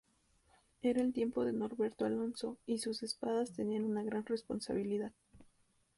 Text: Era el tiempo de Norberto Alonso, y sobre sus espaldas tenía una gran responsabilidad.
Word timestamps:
Era 0.81 1.01
el 1.03 1.13
tiempo 1.13 1.45
de 1.45 1.53
Norberto 1.53 2.05
Alonso, 2.05 2.57
y 2.65 2.79
sobre 2.79 2.95
sus 2.95 3.03
espaldas 3.03 3.53
tenía 3.53 3.83
una 3.83 4.01
gran 4.01 4.25
responsabilidad. 4.25 5.11